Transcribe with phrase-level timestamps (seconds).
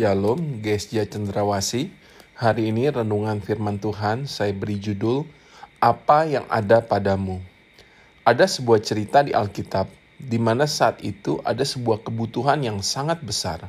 [0.00, 1.92] Shalom, Gesja Cendrawasi.
[2.32, 5.28] Hari ini renungan firman Tuhan saya beri judul
[5.76, 7.36] Apa yang ada padamu.
[8.24, 13.68] Ada sebuah cerita di Alkitab di mana saat itu ada sebuah kebutuhan yang sangat besar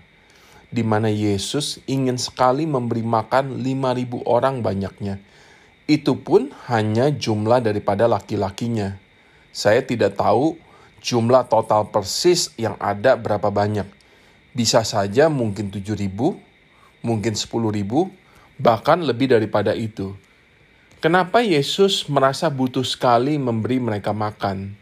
[0.71, 5.19] di mana Yesus ingin sekali memberi makan 5000 orang banyaknya.
[5.83, 8.95] Itu pun hanya jumlah daripada laki-lakinya.
[9.51, 10.55] Saya tidak tahu
[11.03, 13.99] jumlah total persis yang ada berapa banyak
[14.51, 16.39] bisa saja mungkin 7 ribu,
[17.01, 18.11] mungkin 10 ribu,
[18.59, 20.13] bahkan lebih daripada itu.
[21.01, 24.77] Kenapa Yesus merasa butuh sekali memberi mereka makan?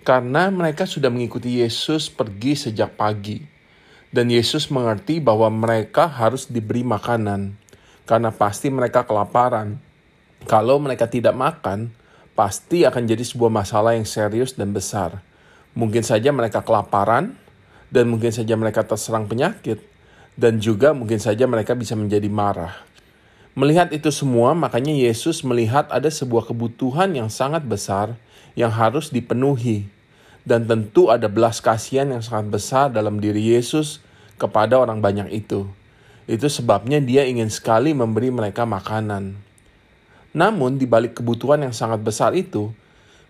[0.00, 3.44] Karena mereka sudah mengikuti Yesus pergi sejak pagi.
[4.08, 7.54] Dan Yesus mengerti bahwa mereka harus diberi makanan.
[8.08, 9.76] Karena pasti mereka kelaparan.
[10.48, 11.92] Kalau mereka tidak makan,
[12.32, 15.20] pasti akan jadi sebuah masalah yang serius dan besar.
[15.76, 17.36] Mungkin saja mereka kelaparan,
[17.90, 19.82] dan mungkin saja mereka terserang penyakit,
[20.38, 22.74] dan juga mungkin saja mereka bisa menjadi marah.
[23.58, 28.14] Melihat itu semua, makanya Yesus melihat ada sebuah kebutuhan yang sangat besar
[28.54, 29.90] yang harus dipenuhi,
[30.46, 33.98] dan tentu ada belas kasihan yang sangat besar dalam diri Yesus
[34.38, 35.66] kepada orang banyak itu.
[36.30, 39.34] Itu sebabnya Dia ingin sekali memberi mereka makanan.
[40.30, 42.70] Namun, di balik kebutuhan yang sangat besar itu,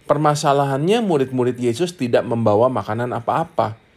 [0.04, 3.89] permasalahannya murid-murid Yesus tidak membawa makanan apa-apa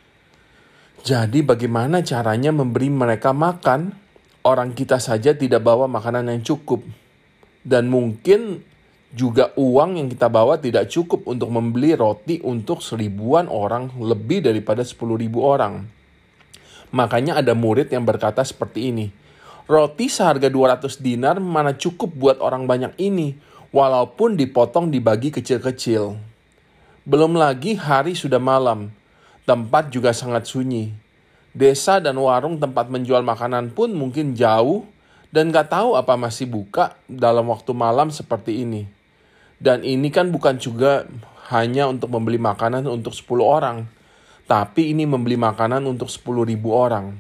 [1.03, 3.91] jadi bagaimana caranya memberi mereka makan?
[4.47, 6.79] Orang kita saja tidak bawa makanan yang cukup.
[7.59, 8.63] Dan mungkin
[9.11, 14.79] juga uang yang kita bawa tidak cukup untuk membeli roti untuk seribuan orang lebih daripada
[14.87, 15.83] sepuluh ribu orang.
[16.95, 19.11] Makanya ada murid yang berkata seperti ini,
[19.63, 23.35] Roti seharga 200 dinar mana cukup buat orang banyak ini,
[23.71, 26.19] walaupun dipotong dibagi kecil-kecil.
[27.07, 28.91] Belum lagi hari sudah malam,
[29.44, 30.95] Tempat juga sangat sunyi.
[31.53, 34.87] Desa dan warung tempat menjual makanan pun mungkin jauh
[35.33, 38.87] dan gak tahu apa masih buka dalam waktu malam seperti ini.
[39.59, 41.04] Dan ini kan bukan juga
[41.52, 43.77] hanya untuk membeli makanan untuk 10 orang,
[44.48, 47.15] tapi ini membeli makanan untuk 10 ribu orang.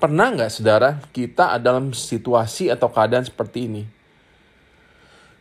[0.00, 3.82] Pernah nggak saudara kita dalam situasi atau keadaan seperti ini?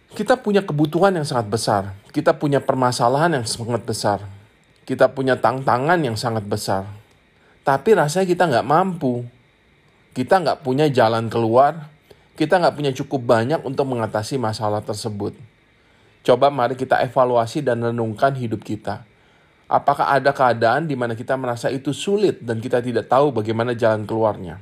[0.09, 4.19] Kita punya kebutuhan yang sangat besar, kita punya permasalahan yang sangat besar,
[4.89, 6.89] kita punya tantangan yang sangat besar.
[7.61, 9.21] Tapi rasanya kita nggak mampu.
[10.17, 11.93] Kita nggak punya jalan keluar.
[12.33, 15.37] Kita nggak punya cukup banyak untuk mengatasi masalah tersebut.
[16.25, 19.05] Coba mari kita evaluasi dan renungkan hidup kita.
[19.69, 24.09] Apakah ada keadaan di mana kita merasa itu sulit dan kita tidak tahu bagaimana jalan
[24.09, 24.57] keluarnya?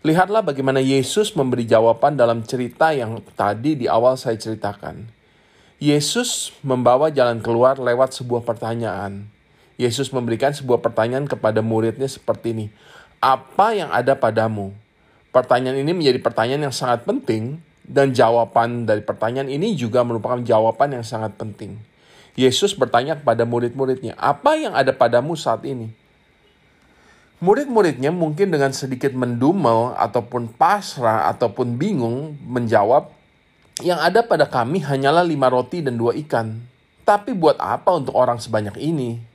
[0.00, 5.04] Lihatlah bagaimana Yesus memberi jawaban dalam cerita yang tadi di awal saya ceritakan.
[5.76, 9.33] Yesus membawa jalan keluar lewat sebuah pertanyaan.
[9.74, 12.66] Yesus memberikan sebuah pertanyaan kepada muridnya seperti ini.
[13.18, 14.70] Apa yang ada padamu?
[15.34, 20.94] Pertanyaan ini menjadi pertanyaan yang sangat penting dan jawaban dari pertanyaan ini juga merupakan jawaban
[20.94, 21.74] yang sangat penting.
[22.34, 25.90] Yesus bertanya kepada murid-muridnya, apa yang ada padamu saat ini?
[27.42, 33.10] Murid-muridnya mungkin dengan sedikit mendumel ataupun pasrah ataupun bingung menjawab,
[33.82, 36.62] yang ada pada kami hanyalah lima roti dan dua ikan.
[37.02, 39.33] Tapi buat apa untuk orang sebanyak ini?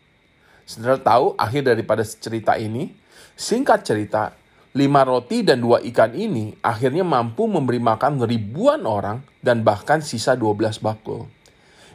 [0.70, 2.94] Saudara tahu akhir daripada cerita ini?
[3.34, 4.38] Singkat cerita,
[4.78, 10.38] lima roti dan dua ikan ini akhirnya mampu memberi makan ribuan orang dan bahkan sisa
[10.38, 11.26] 12 bakul.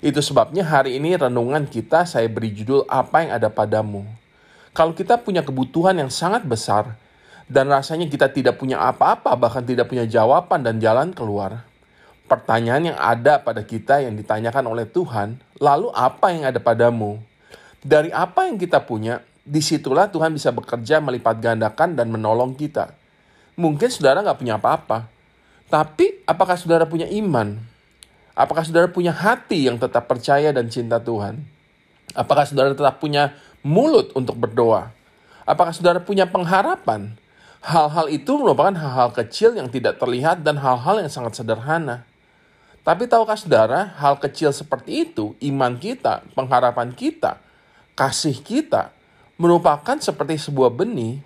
[0.03, 4.03] Itu sebabnya hari ini renungan kita saya beri judul apa yang ada padamu.
[4.75, 6.99] Kalau kita punya kebutuhan yang sangat besar
[7.47, 11.63] dan rasanya kita tidak punya apa-apa bahkan tidak punya jawaban dan jalan keluar.
[12.27, 17.23] Pertanyaan yang ada pada kita yang ditanyakan oleh Tuhan, lalu apa yang ada padamu?
[17.85, 22.97] Dari apa yang kita punya, di situlah Tuhan bisa bekerja melipat gandakan dan menolong kita.
[23.61, 25.05] Mungkin saudara nggak punya apa-apa,
[25.69, 27.61] tapi apakah saudara punya iman?
[28.33, 31.45] Apakah saudara punya hati yang tetap percaya dan cinta Tuhan?
[32.17, 34.89] Apakah saudara tetap punya mulut untuk berdoa?
[35.45, 37.21] Apakah saudara punya pengharapan?
[37.61, 42.09] Hal-hal itu merupakan hal-hal kecil yang tidak terlihat dan hal-hal yang sangat sederhana.
[42.81, 47.44] Tapi tahukah saudara, hal kecil seperti itu, iman kita, pengharapan kita,
[47.95, 48.91] kasih kita
[49.39, 51.23] merupakan seperti sebuah benih,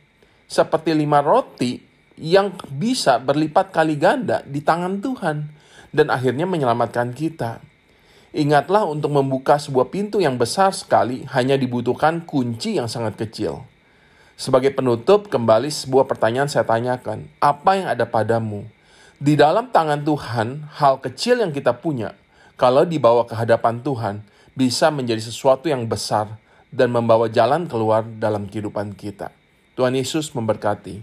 [0.48, 1.80] seperti lima roti
[2.16, 5.36] yang bisa berlipat kali ganda di tangan Tuhan
[5.92, 7.60] dan akhirnya menyelamatkan kita.
[8.36, 13.64] Ingatlah untuk membuka sebuah pintu yang besar sekali hanya dibutuhkan kunci yang sangat kecil.
[14.38, 17.26] Sebagai penutup, kembali sebuah pertanyaan saya tanyakan.
[17.40, 18.68] Apa yang ada padamu?
[19.18, 22.14] Di dalam tangan Tuhan, hal kecil yang kita punya,
[22.54, 24.22] kalau dibawa ke hadapan Tuhan,
[24.54, 26.38] bisa menjadi sesuatu yang besar
[26.68, 29.32] dan membawa jalan keluar dalam kehidupan kita.
[29.78, 31.00] Tuhan Yesus memberkati.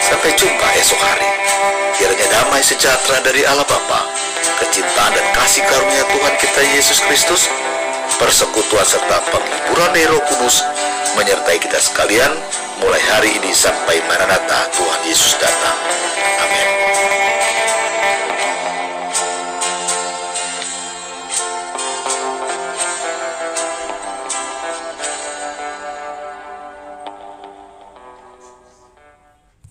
[0.00, 1.28] Sampai jumpa esok hari.
[1.98, 4.00] Kiranya damai sejahtera dari Allah Bapa,
[4.64, 7.46] kecintaan dan kasih karunia Tuhan kita Yesus Kristus,
[8.18, 10.64] persekutuan serta penghiburan Nero Kudus
[11.16, 12.32] menyertai kita sekalian
[12.80, 15.76] mulai hari ini sampai Maranatha Tuhan Yesus datang.
[16.40, 16.91] Amin.